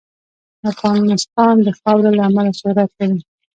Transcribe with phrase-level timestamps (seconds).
[0.71, 3.19] افغانستان د خاوره له امله شهرت لري.